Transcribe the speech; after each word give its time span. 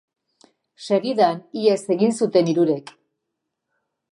Segidan, 0.85 1.37
ihes 1.63 1.77
egin 1.97 2.17
zuten 2.23 2.51
hirurek. 2.55 2.91